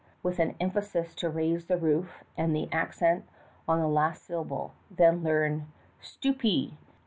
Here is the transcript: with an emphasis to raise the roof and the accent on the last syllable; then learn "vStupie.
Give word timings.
with 0.23 0.39
an 0.39 0.55
emphasis 0.59 1.13
to 1.13 1.29
raise 1.29 1.65
the 1.67 1.77
roof 1.77 2.23
and 2.35 2.55
the 2.55 2.67
accent 2.71 3.23
on 3.67 3.79
the 3.79 3.87
last 3.87 4.25
syllable; 4.25 4.73
then 4.89 5.21
learn 5.21 5.71
"vStupie. 6.01 6.71